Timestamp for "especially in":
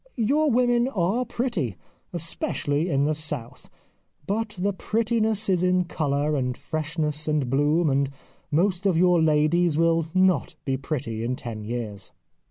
2.11-3.05